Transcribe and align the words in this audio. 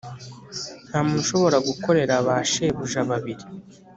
ntamuntu 0.87 1.21
ushobora 1.23 1.57
gukorera 1.67 2.13
ba 2.27 2.37
shebuja 2.51 3.01
babiri 3.09 3.45